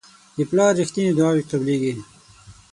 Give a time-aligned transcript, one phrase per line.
[0.37, 1.93] د پلار رښتیني دعاوې قبلیږي.